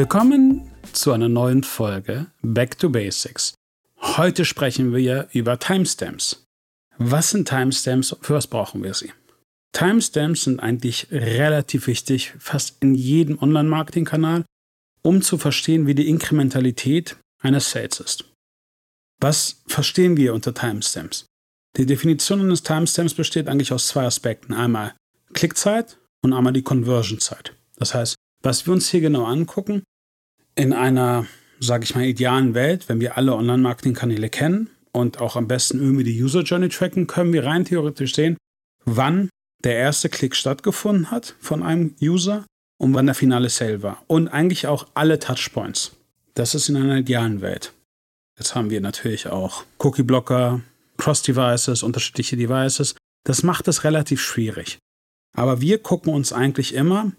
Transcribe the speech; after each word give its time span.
Willkommen 0.00 0.62
zu 0.94 1.12
einer 1.12 1.28
neuen 1.28 1.62
Folge 1.62 2.28
Back 2.40 2.78
to 2.78 2.88
Basics. 2.88 3.52
Heute 4.00 4.46
sprechen 4.46 4.94
wir 4.94 5.28
über 5.34 5.58
Timestamps. 5.58 6.46
Was 6.96 7.28
sind 7.28 7.46
Timestamps? 7.46 8.16
Für 8.22 8.32
was 8.32 8.46
brauchen 8.46 8.82
wir 8.82 8.94
sie? 8.94 9.12
Timestamps 9.72 10.44
sind 10.44 10.58
eigentlich 10.58 11.08
relativ 11.10 11.86
wichtig, 11.86 12.32
fast 12.38 12.82
in 12.82 12.94
jedem 12.94 13.42
Online-Marketing-Kanal, 13.42 14.46
um 15.02 15.20
zu 15.20 15.36
verstehen, 15.36 15.86
wie 15.86 15.94
die 15.94 16.08
Inkrementalität 16.08 17.18
eines 17.42 17.70
Sales 17.70 18.00
ist. 18.00 18.24
Was 19.20 19.60
verstehen 19.66 20.16
wir 20.16 20.32
unter 20.32 20.54
Timestamps? 20.54 21.26
Die 21.76 21.84
Definition 21.84 22.40
eines 22.40 22.62
Timestamps 22.62 23.12
besteht 23.12 23.48
eigentlich 23.48 23.74
aus 23.74 23.88
zwei 23.88 24.06
Aspekten. 24.06 24.54
Einmal 24.54 24.94
Klickzeit 25.34 25.98
und 26.22 26.32
einmal 26.32 26.54
die 26.54 26.62
Conversion-Zeit. 26.62 27.54
Das 27.76 27.92
heißt, 27.92 28.14
was 28.42 28.66
wir 28.66 28.72
uns 28.72 28.88
hier 28.88 29.00
genau 29.00 29.24
angucken, 29.24 29.82
in 30.54 30.72
einer, 30.72 31.26
sage 31.60 31.84
ich 31.84 31.94
mal, 31.94 32.04
idealen 32.04 32.54
Welt, 32.54 32.88
wenn 32.88 33.00
wir 33.00 33.16
alle 33.16 33.34
Online-Marketing-Kanäle 33.34 34.28
kennen 34.28 34.70
und 34.92 35.20
auch 35.20 35.36
am 35.36 35.48
besten 35.48 35.80
irgendwie 35.80 36.04
die 36.04 36.22
User 36.22 36.42
Journey 36.42 36.68
tracken, 36.68 37.06
können 37.06 37.32
wir 37.32 37.44
rein 37.44 37.64
theoretisch 37.64 38.14
sehen, 38.14 38.36
wann 38.84 39.28
der 39.62 39.76
erste 39.76 40.08
Klick 40.08 40.34
stattgefunden 40.34 41.10
hat 41.10 41.34
von 41.40 41.62
einem 41.62 41.94
User 42.00 42.44
und 42.78 42.94
wann 42.94 43.06
der 43.06 43.14
finale 43.14 43.50
Sale 43.50 43.82
war. 43.82 44.02
Und 44.06 44.28
eigentlich 44.28 44.66
auch 44.66 44.86
alle 44.94 45.18
Touchpoints. 45.18 45.92
Das 46.34 46.54
ist 46.54 46.68
in 46.68 46.76
einer 46.76 46.98
idealen 46.98 47.40
Welt. 47.42 47.72
Jetzt 48.38 48.54
haben 48.54 48.70
wir 48.70 48.80
natürlich 48.80 49.26
auch 49.26 49.64
Cookie-Blocker, 49.78 50.62
Cross-Devices, 50.96 51.82
unterschiedliche 51.82 52.36
Devices. 52.36 52.94
Das 53.24 53.42
macht 53.42 53.68
es 53.68 53.84
relativ 53.84 54.22
schwierig. 54.22 54.78
Aber 55.36 55.60
wir 55.60 55.78
gucken 55.78 56.14
uns 56.14 56.32
eigentlich 56.32 56.74
immer 56.74 57.12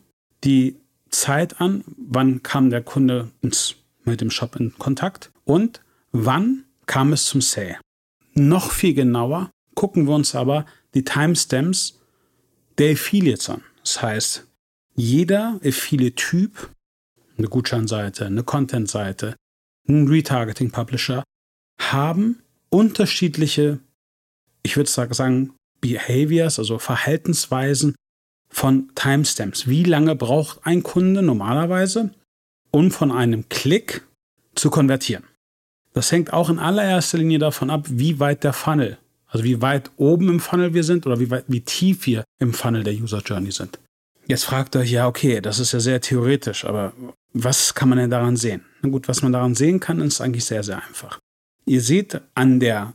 die 0.43 0.75
Zeit 1.11 1.61
an, 1.61 1.83
wann 1.97 2.41
kam 2.43 2.69
der 2.69 2.81
Kunde 2.81 3.31
ins, 3.41 3.75
mit 4.03 4.21
dem 4.21 4.31
Shop 4.31 4.55
in 4.55 4.77
Kontakt 4.77 5.31
und 5.45 5.81
wann 6.11 6.65
kam 6.85 7.13
es 7.13 7.25
zum 7.25 7.41
Sale. 7.41 7.79
Noch 8.33 8.71
viel 8.71 8.93
genauer 8.93 9.51
gucken 9.75 10.07
wir 10.07 10.15
uns 10.15 10.35
aber 10.35 10.65
die 10.93 11.03
Timestamps 11.03 11.99
der 12.77 12.93
Affiliates 12.93 13.49
an. 13.49 13.63
Das 13.83 14.01
heißt, 14.01 14.47
jeder 14.95 15.59
Affiliate-Typ, 15.63 16.69
eine 17.37 17.47
Gutscheinseite, 17.47 18.25
eine 18.25 18.43
Content-Seite, 18.43 19.35
ein 19.87 20.07
Retargeting-Publisher, 20.07 21.23
haben 21.79 22.41
unterschiedliche, 22.69 23.79
ich 24.63 24.77
würde 24.77 24.89
sagen, 24.89 25.53
Behaviors, 25.79 26.59
also 26.59 26.77
Verhaltensweisen 26.77 27.95
von 28.51 28.91
Timestamps. 28.95 29.67
Wie 29.67 29.83
lange 29.83 30.15
braucht 30.15 30.59
ein 30.63 30.83
Kunde 30.83 31.21
normalerweise, 31.21 32.11
um 32.69 32.91
von 32.91 33.11
einem 33.11 33.49
Klick 33.49 34.05
zu 34.55 34.69
konvertieren? 34.69 35.23
Das 35.93 36.11
hängt 36.11 36.31
auch 36.31 36.49
in 36.49 36.59
allererster 36.59 37.17
Linie 37.17 37.39
davon 37.39 37.69
ab, 37.69 37.85
wie 37.89 38.19
weit 38.19 38.43
der 38.43 38.53
Funnel, 38.53 38.97
also 39.27 39.43
wie 39.43 39.61
weit 39.61 39.91
oben 39.97 40.29
im 40.29 40.39
Funnel 40.39 40.73
wir 40.73 40.83
sind 40.83 41.05
oder 41.05 41.19
wie, 41.19 41.29
weit, 41.29 41.45
wie 41.47 41.61
tief 41.61 42.05
wir 42.05 42.23
im 42.39 42.53
Funnel 42.53 42.83
der 42.83 42.93
User 42.93 43.21
Journey 43.25 43.51
sind. 43.51 43.79
Jetzt 44.27 44.45
fragt 44.45 44.75
euch, 44.75 44.91
ja, 44.91 45.07
okay, 45.07 45.41
das 45.41 45.59
ist 45.59 45.71
ja 45.71 45.79
sehr 45.79 45.99
theoretisch, 45.99 46.63
aber 46.63 46.93
was 47.33 47.73
kann 47.73 47.89
man 47.89 47.97
denn 47.97 48.09
daran 48.09 48.37
sehen? 48.37 48.63
Na 48.81 48.89
gut, 48.89 49.07
was 49.07 49.21
man 49.21 49.31
daran 49.31 49.55
sehen 49.55 49.79
kann, 49.79 49.99
ist 49.99 50.21
eigentlich 50.21 50.45
sehr, 50.45 50.63
sehr 50.63 50.83
einfach. 50.85 51.19
Ihr 51.65 51.81
seht 51.81 52.21
an 52.35 52.59
der 52.59 52.93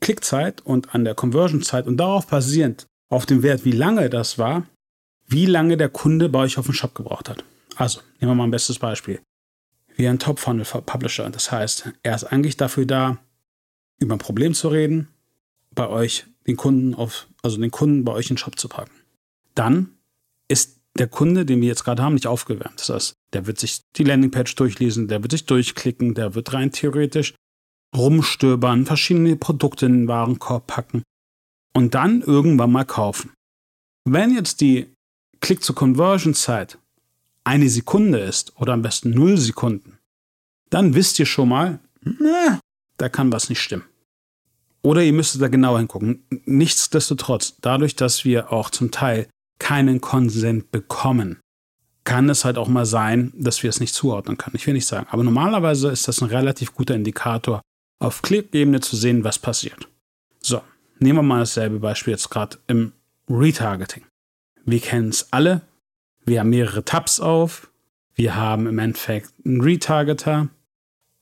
Klickzeit 0.00 0.60
und 0.60 0.94
an 0.94 1.04
der 1.04 1.14
Conversion-Zeit 1.14 1.86
und 1.86 1.96
darauf 1.96 2.26
basierend 2.26 2.86
auf 3.08 3.26
dem 3.26 3.42
Wert, 3.42 3.64
wie 3.64 3.72
lange 3.72 4.08
das 4.08 4.38
war, 4.38 4.66
wie 5.30 5.46
lange 5.46 5.76
der 5.76 5.88
Kunde 5.88 6.28
bei 6.28 6.40
euch 6.40 6.58
auf 6.58 6.66
den 6.66 6.74
Shop 6.74 6.94
gebraucht 6.94 7.28
hat. 7.28 7.44
Also, 7.76 8.00
nehmen 8.20 8.32
wir 8.32 8.34
mal 8.34 8.44
ein 8.44 8.50
bestes 8.50 8.78
Beispiel. 8.78 9.20
Wie 9.96 10.08
ein 10.08 10.18
Top-Funnel-Publisher. 10.18 11.30
Das 11.30 11.52
heißt, 11.52 11.92
er 12.02 12.14
ist 12.14 12.24
eigentlich 12.24 12.56
dafür 12.56 12.84
da, 12.84 13.18
über 13.98 14.16
ein 14.16 14.18
Problem 14.18 14.54
zu 14.54 14.68
reden, 14.68 15.08
bei 15.74 15.88
euch 15.88 16.26
den 16.46 16.56
Kunden 16.56 16.94
auf, 16.94 17.28
also 17.42 17.58
den 17.58 17.70
Kunden 17.70 18.04
bei 18.04 18.12
euch 18.12 18.26
in 18.26 18.34
den 18.34 18.38
Shop 18.38 18.58
zu 18.58 18.68
packen. 18.68 18.90
Dann 19.54 19.90
ist 20.48 20.80
der 20.98 21.06
Kunde, 21.06 21.46
den 21.46 21.60
wir 21.60 21.68
jetzt 21.68 21.84
gerade 21.84 22.02
haben, 22.02 22.14
nicht 22.14 22.26
aufgewärmt. 22.26 22.80
Das 22.80 22.88
heißt, 22.88 23.14
der 23.32 23.46
wird 23.46 23.60
sich 23.60 23.82
die 23.96 24.04
Landingpage 24.04 24.54
durchlesen, 24.56 25.06
der 25.06 25.22
wird 25.22 25.32
sich 25.32 25.46
durchklicken, 25.46 26.14
der 26.14 26.34
wird 26.34 26.52
rein 26.52 26.72
theoretisch 26.72 27.34
rumstöbern, 27.96 28.86
verschiedene 28.86 29.36
Produkte 29.36 29.86
in 29.86 29.92
den 29.92 30.08
Warenkorb 30.08 30.66
packen 30.66 31.02
und 31.74 31.94
dann 31.94 32.22
irgendwann 32.22 32.72
mal 32.72 32.84
kaufen. 32.84 33.32
Wenn 34.04 34.34
jetzt 34.34 34.60
die 34.60 34.92
Click-to-Conversion-Zeit 35.40 36.78
eine 37.44 37.68
Sekunde 37.68 38.18
ist 38.18 38.52
oder 38.56 38.74
am 38.74 38.82
besten 38.82 39.10
null 39.10 39.38
Sekunden, 39.38 39.98
dann 40.68 40.94
wisst 40.94 41.18
ihr 41.18 41.26
schon 41.26 41.48
mal, 41.48 41.80
na, 42.02 42.60
da 42.96 43.08
kann 43.08 43.32
was 43.32 43.48
nicht 43.48 43.60
stimmen. 43.60 43.84
Oder 44.82 45.02
ihr 45.02 45.12
müsstet 45.12 45.42
da 45.42 45.48
genauer 45.48 45.78
hingucken. 45.78 46.24
Nichtsdestotrotz, 46.46 47.56
dadurch, 47.60 47.96
dass 47.96 48.24
wir 48.24 48.52
auch 48.52 48.70
zum 48.70 48.90
Teil 48.90 49.26
keinen 49.58 50.00
Konsent 50.00 50.70
bekommen, 50.70 51.40
kann 52.04 52.30
es 52.30 52.44
halt 52.44 52.56
auch 52.56 52.68
mal 52.68 52.86
sein, 52.86 53.32
dass 53.36 53.62
wir 53.62 53.68
es 53.68 53.80
nicht 53.80 53.94
zuordnen 53.94 54.38
können. 54.38 54.56
Ich 54.56 54.66
will 54.66 54.74
nicht 54.74 54.86
sagen. 54.86 55.06
Aber 55.10 55.22
normalerweise 55.22 55.90
ist 55.90 56.08
das 56.08 56.22
ein 56.22 56.28
relativ 56.28 56.74
guter 56.74 56.94
Indikator, 56.94 57.60
auf 57.98 58.22
Klickebene 58.22 58.80
zu 58.80 58.96
sehen, 58.96 59.22
was 59.22 59.38
passiert. 59.38 59.86
So, 60.40 60.62
nehmen 60.98 61.18
wir 61.18 61.22
mal 61.22 61.40
dasselbe 61.40 61.78
Beispiel 61.78 62.12
jetzt 62.12 62.30
gerade 62.30 62.58
im 62.66 62.92
Retargeting. 63.28 64.04
Wir 64.70 64.80
kennen 64.80 65.08
es 65.08 65.32
alle. 65.32 65.62
Wir 66.24 66.40
haben 66.40 66.50
mehrere 66.50 66.84
Tabs 66.84 67.18
auf. 67.18 67.72
Wir 68.14 68.36
haben 68.36 68.68
im 68.68 68.78
Endeffekt 68.78 69.32
einen 69.44 69.60
Retargeter 69.60 70.48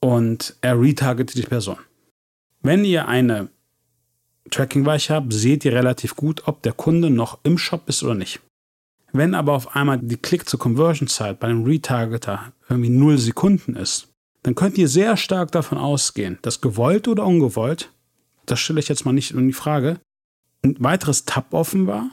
und 0.01 0.57
er 0.61 0.79
retargetet 0.79 1.37
die 1.39 1.49
Person. 1.49 1.79
Wenn 2.61 2.85
ihr 2.85 3.09
eine 3.09 3.49
Tracking-Weiche 4.51 5.15
habt, 5.15 5.33
seht 5.33 5.65
ihr 5.65 5.73
relativ 5.73 6.15
gut, 6.15 6.47
ob 6.47 6.63
der 6.63 6.75
Kunde 6.75 7.09
noch 7.09 7.39
im 7.43 7.57
Shop 7.57 7.89
ist 7.89 8.03
oder 8.03 8.15
nicht. 8.15 8.41
Wenn 9.13 9.35
aber 9.35 9.55
auf 9.55 9.75
einmal 9.75 9.99
die 9.99 10.19
Click-to-Conversion-Zeit 10.19 11.41
bei 11.41 11.49
einem 11.49 11.65
Retargeter 11.65 12.53
irgendwie 12.69 12.91
0 12.91 13.17
Sekunden 13.17 13.77
ist, 13.77 14.09
dann 14.43 14.55
könnt 14.55 14.77
ihr 14.77 14.89
sehr 14.89 15.17
stark 15.17 15.53
davon 15.53 15.79
ausgehen, 15.79 16.39
dass 16.43 16.61
gewollt 16.61 17.09
oder 17.09 17.25
ungewollt, 17.25 17.91
das 18.45 18.61
stelle 18.61 18.81
ich 18.81 18.89
jetzt 18.89 19.07
mal 19.07 19.13
nicht 19.13 19.31
in 19.31 19.47
die 19.47 19.55
Frage, 19.55 20.01
ein 20.63 20.77
weiteres 20.81 21.25
Tab 21.25 21.55
offen 21.55 21.87
war, 21.87 22.11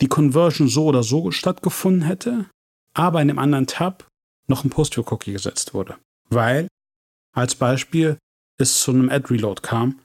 die 0.00 0.08
Conversion 0.08 0.68
so 0.68 0.86
oder 0.86 1.02
so 1.02 1.30
stattgefunden 1.30 2.02
hätte, 2.02 2.46
aber 2.94 3.20
in 3.22 3.28
dem 3.28 3.38
anderen 3.38 3.66
Tab 3.66 4.08
noch 4.46 4.64
ein 4.64 4.70
Post-View-Cookie 4.70 5.32
gesetzt 5.32 5.74
wurde. 5.74 5.96
Weil, 6.28 6.68
als 7.34 7.54
Beispiel, 7.54 8.18
es 8.58 8.80
zu 8.80 8.90
einem 8.90 9.10
Ad-Reload 9.10 9.62
kam 9.62 10.00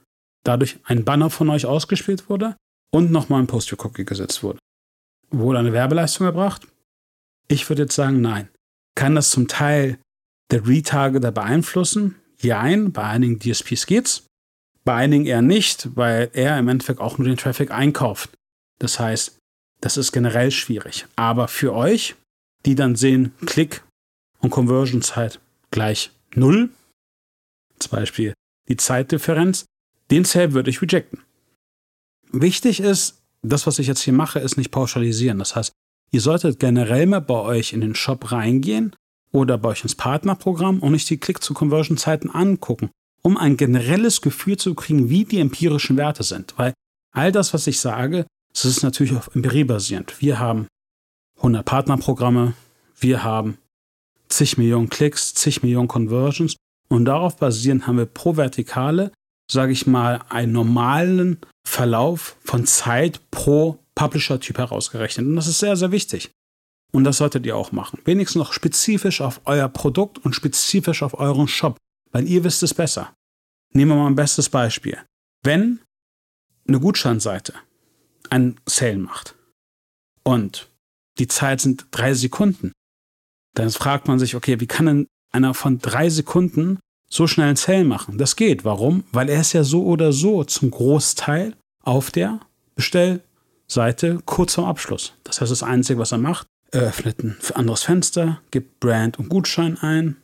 dadurch 0.46 0.78
ein 0.84 1.04
Banner 1.04 1.30
von 1.30 1.50
euch 1.50 1.66
ausgespielt 1.66 2.28
wurde 2.30 2.56
und 2.92 3.10
nochmal 3.10 3.42
ein 3.42 3.46
Post-View-Cookie 3.46 4.04
gesetzt 4.04 4.42
wurde. 4.42 4.58
Wurde 5.30 5.58
eine 5.58 5.72
Werbeleistung 5.72 6.26
erbracht? 6.26 6.66
Ich 7.48 7.68
würde 7.68 7.82
jetzt 7.82 7.94
sagen, 7.94 8.20
nein. 8.20 8.48
Kann 8.94 9.14
das 9.14 9.30
zum 9.30 9.48
Teil 9.48 9.98
der 10.50 10.66
Retargeter 10.66 11.32
beeinflussen? 11.32 12.16
Jein, 12.38 12.92
bei 12.92 13.02
einigen 13.02 13.38
DSPs 13.38 13.86
geht's. 13.86 14.26
Bei 14.84 14.94
einigen 14.94 15.26
eher 15.26 15.42
nicht, 15.42 15.96
weil 15.96 16.30
er 16.32 16.58
im 16.58 16.68
Endeffekt 16.68 17.00
auch 17.00 17.18
nur 17.18 17.26
den 17.26 17.36
Traffic 17.36 17.70
einkauft. 17.70 18.30
Das 18.78 19.00
heißt, 19.00 19.35
das 19.80 19.96
ist 19.96 20.12
generell 20.12 20.50
schwierig. 20.50 21.06
Aber 21.16 21.48
für 21.48 21.74
euch, 21.74 22.16
die 22.64 22.74
dann 22.74 22.96
sehen, 22.96 23.32
Klick 23.44 23.84
und 24.40 24.50
Conversion-Zeit 24.50 25.40
gleich 25.70 26.10
null, 26.34 26.70
zum 27.78 27.90
Beispiel 27.90 28.34
die 28.68 28.76
Zeitdifferenz, 28.76 29.66
den 30.10 30.24
Sale 30.24 30.52
würde 30.52 30.70
ich 30.70 30.82
rejecten. 30.82 31.22
Wichtig 32.32 32.80
ist, 32.80 33.22
das, 33.42 33.66
was 33.66 33.78
ich 33.78 33.86
jetzt 33.86 34.02
hier 34.02 34.12
mache, 34.12 34.38
ist 34.40 34.56
nicht 34.56 34.70
pauschalisieren. 34.70 35.38
Das 35.38 35.54
heißt, 35.54 35.72
ihr 36.10 36.20
solltet 36.20 36.58
generell 36.58 37.06
mal 37.06 37.20
bei 37.20 37.38
euch 37.38 37.72
in 37.72 37.80
den 37.80 37.94
Shop 37.94 38.32
reingehen 38.32 38.94
oder 39.32 39.58
bei 39.58 39.70
euch 39.70 39.82
ins 39.82 39.94
Partnerprogramm 39.94 40.80
und 40.80 40.94
euch 40.94 41.04
die 41.04 41.18
Click-to-Conversion-Zeiten 41.18 42.30
angucken, 42.30 42.90
um 43.22 43.36
ein 43.36 43.56
generelles 43.56 44.20
Gefühl 44.20 44.56
zu 44.56 44.74
kriegen, 44.74 45.10
wie 45.10 45.24
die 45.24 45.40
empirischen 45.40 45.96
Werte 45.96 46.22
sind. 46.22 46.54
Weil 46.56 46.72
all 47.12 47.32
das, 47.32 47.54
was 47.54 47.66
ich 47.66 47.78
sage, 47.78 48.26
das 48.64 48.76
ist 48.76 48.82
natürlich 48.82 49.14
auf 49.14 49.34
Empirie 49.34 49.64
basierend. 49.64 50.20
Wir 50.20 50.38
haben 50.38 50.66
100 51.38 51.64
Partnerprogramme, 51.64 52.54
wir 52.98 53.22
haben 53.22 53.58
zig 54.28 54.56
Millionen 54.58 54.88
Klicks, 54.88 55.34
zig 55.34 55.62
Millionen 55.62 55.88
Conversions 55.88 56.56
und 56.88 57.04
darauf 57.04 57.36
basierend 57.36 57.86
haben 57.86 57.98
wir 57.98 58.06
pro 58.06 58.36
Vertikale 58.36 59.12
sage 59.50 59.72
ich 59.72 59.86
mal, 59.86 60.20
einen 60.28 60.52
normalen 60.52 61.38
Verlauf 61.66 62.36
von 62.44 62.66
Zeit 62.66 63.20
pro 63.30 63.78
Publisher-Typ 63.94 64.58
herausgerechnet. 64.58 65.26
Und 65.26 65.36
das 65.36 65.46
ist 65.46 65.58
sehr, 65.58 65.76
sehr 65.76 65.92
wichtig. 65.92 66.30
Und 66.92 67.04
das 67.04 67.18
solltet 67.18 67.46
ihr 67.46 67.56
auch 67.56 67.72
machen. 67.72 68.00
Wenigstens 68.04 68.38
noch 68.38 68.52
spezifisch 68.52 69.20
auf 69.20 69.40
euer 69.44 69.68
Produkt 69.68 70.18
und 70.18 70.34
spezifisch 70.34 71.02
auf 71.02 71.18
euren 71.18 71.48
Shop, 71.48 71.76
weil 72.12 72.26
ihr 72.26 72.44
wisst 72.44 72.62
es 72.62 72.74
besser. 72.74 73.14
Nehmen 73.72 73.92
wir 73.92 73.96
mal 73.96 74.06
ein 74.06 74.14
bestes 74.14 74.48
Beispiel. 74.48 74.98
Wenn 75.42 75.80
eine 76.66 76.80
Gutscheinseite 76.80 77.54
einen 78.30 78.56
Sale 78.66 78.98
macht 78.98 79.34
und 80.22 80.68
die 81.18 81.28
Zeit 81.28 81.60
sind 81.60 81.86
drei 81.90 82.14
Sekunden, 82.14 82.72
Dann 83.54 83.70
fragt 83.70 84.06
man 84.06 84.18
sich, 84.18 84.34
okay, 84.34 84.60
wie 84.60 84.66
kann 84.66 84.86
denn 84.86 85.06
einer 85.32 85.54
von 85.54 85.78
drei 85.78 86.10
Sekunden 86.10 86.78
so 87.08 87.26
schnell 87.26 87.48
einen 87.48 87.56
Sale 87.56 87.84
machen? 87.84 88.18
Das 88.18 88.36
geht. 88.36 88.64
Warum? 88.64 89.04
Weil 89.12 89.28
er 89.30 89.40
ist 89.40 89.54
ja 89.54 89.64
so 89.64 89.84
oder 89.84 90.12
so 90.12 90.44
zum 90.44 90.70
Großteil 90.70 91.54
auf 91.82 92.10
der 92.10 92.40
Bestellseite 92.74 94.20
kurz 94.26 94.54
vorm 94.54 94.68
Abschluss. 94.68 95.14
Das 95.24 95.40
heißt, 95.40 95.50
das 95.50 95.62
Einzige, 95.62 95.98
was 95.98 96.12
er 96.12 96.18
macht, 96.18 96.46
er 96.70 96.82
öffnet 96.82 97.22
ein 97.24 97.36
anderes 97.54 97.84
Fenster, 97.84 98.42
gibt 98.50 98.80
Brand 98.80 99.18
und 99.18 99.28
Gutschein 99.30 99.78
ein, 99.78 100.16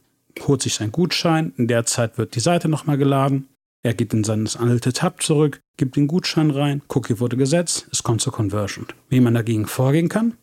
holt 0.46 0.60
sich 0.60 0.74
seinen 0.74 0.92
Gutschein. 0.92 1.54
In 1.56 1.68
der 1.68 1.86
Zeit 1.86 2.18
wird 2.18 2.34
die 2.34 2.40
Seite 2.40 2.68
nochmal 2.68 2.98
geladen. 2.98 3.48
Er 3.84 3.94
geht 3.94 4.14
in 4.14 4.22
sein 4.22 4.48
alte 4.58 4.92
Tab 4.92 5.22
zurück, 5.22 5.60
gibt 5.76 5.96
den 5.96 6.06
Gutschein 6.06 6.50
rein, 6.52 6.82
Cookie 6.88 7.18
wurde 7.18 7.36
gesetzt, 7.36 7.88
es 7.90 8.04
kommt 8.04 8.20
zur 8.20 8.32
Conversion. 8.32 8.86
Wie 9.08 9.20
man 9.20 9.34
dagegen 9.34 9.66
vorgehen 9.66 10.08
kann? 10.08 10.36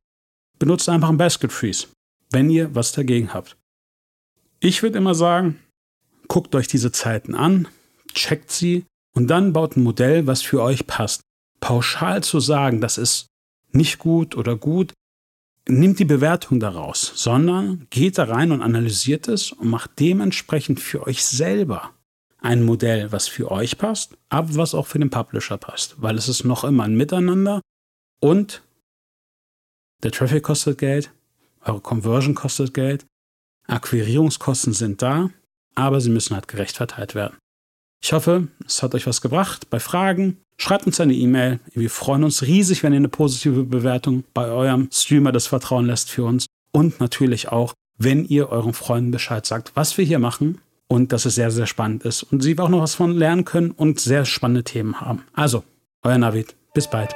Benutzt 0.58 0.90
einfach 0.90 1.08
einen 1.08 1.18
Basket 1.18 1.52
Freeze, 1.52 1.88
wenn 2.32 2.50
ihr 2.50 2.76
was 2.76 2.92
dagegen 2.92 3.34
habt. 3.34 3.56
Ich 4.60 4.84
würde 4.84 4.98
immer 4.98 5.16
sagen, 5.16 5.58
guckt 6.28 6.54
euch 6.54 6.68
diese 6.68 6.92
Zeiten 6.92 7.34
an, 7.34 7.70
checkt 8.14 8.52
sie 8.52 8.86
und 9.16 9.28
dann 9.28 9.54
baut 9.54 9.78
ein 9.78 9.84
Modell, 9.84 10.28
was 10.28 10.42
für 10.42 10.62
euch 10.62 10.86
passt. 10.86 11.22
Pauschal 11.62 12.24
zu 12.24 12.42
sagen, 12.42 12.82
das 12.82 12.98
ist 12.98 13.28
nicht 13.72 14.00
gut 14.00 14.36
oder 14.36 14.58
gut, 14.58 14.94
nimmt 15.66 16.00
die 16.00 16.06
Bewertung 16.06 16.60
daraus, 16.60 17.14
sondern 17.16 17.88
geht 17.90 18.18
da 18.18 18.26
rein 18.26 18.52
und 18.52 18.62
analysiert 18.62 19.30
es 19.30 19.54
und 19.54 19.70
macht 19.70 19.92
dementsprechend 20.00 20.82
für 20.82 21.08
euch 21.08 21.24
selber 21.24 21.94
ein 22.42 22.64
Modell, 22.64 23.12
was 23.12 23.28
für 23.28 23.52
euch 23.52 23.78
passt, 23.78 24.18
aber 24.30 24.56
was 24.56 24.74
auch 24.74 24.88
für 24.88 25.00
den 25.00 25.10
Publisher 25.10 25.58
passt, 25.58 26.02
weil 26.02 26.18
es 26.18 26.28
ist 26.28 26.44
noch 26.44 26.64
immer 26.64 26.84
ein 26.84 26.96
Miteinander 26.96 27.62
und 28.22 28.62
der 30.04 30.12
Traffic 30.12 30.44
kostet 30.44 30.78
Geld, 30.78 31.12
eure 31.62 31.82
Conversion 31.82 32.36
kostet 32.36 32.74
Geld, 32.74 33.06
Akquirierungskosten 33.68 34.74
sind 34.74 35.02
da, 35.02 35.30
aber 35.76 36.02
sie 36.02 36.10
müssen 36.10 36.36
halt 36.36 36.48
gerecht 36.48 36.78
verteilt 36.78 37.16
werden. 37.16 37.38
Ich 38.02 38.14
hoffe, 38.14 38.48
es 38.66 38.82
hat 38.82 38.96
euch 38.96 39.06
was 39.08 39.22
gebracht. 39.22 39.70
Bei 39.70 39.80
Fragen 39.80 40.38
schreibt 40.58 40.86
uns 40.86 41.00
eine 41.02 41.14
E-Mail. 41.14 41.60
Wir 41.74 41.90
freuen 41.90 42.24
uns 42.24 42.44
riesig, 42.44 42.82
wenn 42.82 42.94
ihr 42.94 42.98
eine 42.98 43.10
positive 43.10 43.64
Bewertung 43.66 44.24
bei 44.34 44.46
eurem 44.46 44.90
Streamer 44.92 45.34
das 45.34 45.48
Vertrauen 45.48 45.86
lässt 45.86 46.10
für 46.10 46.24
uns. 46.24 46.46
Und 46.72 47.00
natürlich 47.02 47.50
auch, 47.50 47.74
wenn 47.98 48.26
ihr 48.26 48.50
euren 48.50 48.74
Freunden 48.74 49.12
Bescheid 49.12 49.46
sagt, 49.46 49.76
was 49.76 49.98
wir 49.98 50.06
hier 50.06 50.20
machen 50.20 50.60
und 50.90 51.14
dass 51.14 51.26
es 51.26 51.36
sehr, 51.36 51.52
sehr 51.52 51.68
spannend 51.68 52.04
ist 52.04 52.24
und 52.24 52.42
sie 52.42 52.60
auch 52.60 52.68
noch 52.68 52.82
was 52.82 52.96
von 52.96 53.12
lernen 53.12 53.46
können 53.46 53.72
und 53.72 54.02
sehr 54.02 54.26
spannende 54.26 54.66
Themen 54.66 55.00
haben. 55.00 55.24
Also, 55.34 55.64
euer 56.04 56.18
Navid. 56.18 56.56
Bis 56.74 56.90
bald. 56.90 57.16